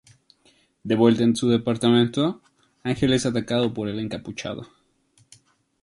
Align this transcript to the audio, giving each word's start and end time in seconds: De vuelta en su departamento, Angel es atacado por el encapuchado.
De 0.83 0.95
vuelta 0.95 1.21
en 1.21 1.35
su 1.35 1.47
departamento, 1.47 2.41
Angel 2.81 3.13
es 3.13 3.27
atacado 3.27 3.71
por 3.71 3.87
el 3.87 3.99
encapuchado. 3.99 4.65